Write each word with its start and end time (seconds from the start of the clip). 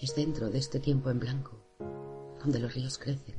Es 0.00 0.14
dentro 0.14 0.48
de 0.48 0.58
este 0.58 0.78
tiempo 0.78 1.10
en 1.10 1.18
blanco, 1.18 1.58
donde 2.38 2.60
los 2.60 2.72
ríos 2.72 2.98
crecen, 2.98 3.34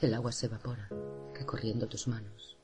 el 0.00 0.14
agua 0.14 0.30
se 0.30 0.46
evapora, 0.46 0.88
recorriendo 1.34 1.88
tus 1.88 2.06
manos. 2.06 2.56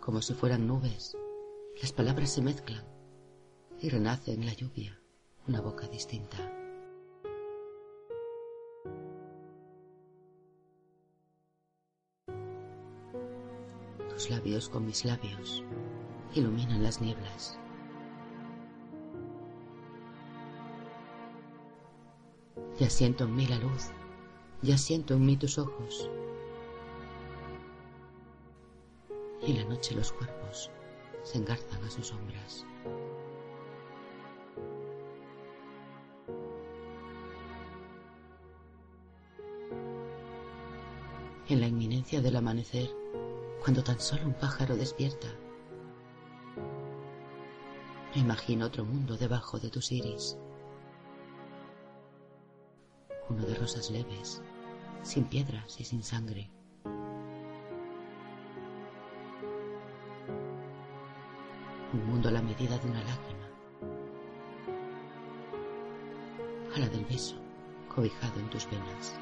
Como 0.00 0.22
si 0.22 0.34
fueran 0.34 0.68
nubes, 0.68 1.16
las 1.82 1.92
palabras 1.92 2.30
se 2.30 2.42
mezclan 2.42 2.84
y 3.80 3.88
renace 3.88 4.32
en 4.32 4.46
la 4.46 4.52
lluvia 4.52 4.96
una 5.48 5.60
boca 5.60 5.88
distinta. 5.88 6.38
Tus 14.10 14.30
labios 14.30 14.68
con 14.68 14.86
mis 14.86 15.04
labios 15.04 15.64
iluminan 16.40 16.82
las 16.82 17.00
nieblas. 17.00 17.58
Ya 22.78 22.90
siento 22.90 23.24
en 23.24 23.34
mí 23.34 23.46
la 23.46 23.58
luz, 23.58 23.90
ya 24.62 24.76
siento 24.76 25.14
en 25.14 25.24
mí 25.24 25.36
tus 25.36 25.58
ojos. 25.58 26.10
Y 29.46 29.54
la 29.54 29.64
noche 29.64 29.94
los 29.94 30.12
cuerpos 30.12 30.70
se 31.22 31.38
engarzan 31.38 31.82
a 31.82 31.90
sus 31.90 32.08
sombras. 32.08 32.66
En 41.48 41.60
la 41.60 41.68
inminencia 41.68 42.20
del 42.20 42.36
amanecer, 42.36 42.90
cuando 43.62 43.82
tan 43.82 44.00
solo 44.00 44.26
un 44.26 44.34
pájaro 44.34 44.76
despierta, 44.76 45.28
me 48.16 48.22
imagino 48.22 48.64
otro 48.64 48.82
mundo 48.82 49.14
debajo 49.18 49.58
de 49.58 49.68
tus 49.68 49.92
iris. 49.92 50.38
Uno 53.28 53.44
de 53.44 53.54
rosas 53.56 53.90
leves, 53.90 54.40
sin 55.02 55.24
piedras 55.24 55.78
y 55.78 55.84
sin 55.84 56.02
sangre. 56.02 56.50
Un 61.92 62.06
mundo 62.06 62.30
a 62.30 62.32
la 62.32 62.40
medida 62.40 62.78
de 62.78 62.88
una 62.88 63.04
lágrima. 63.04 63.50
A 66.74 66.78
la 66.78 66.88
del 66.88 67.04
beso, 67.04 67.36
cobijado 67.94 68.40
en 68.40 68.48
tus 68.48 68.64
venas. 68.70 69.14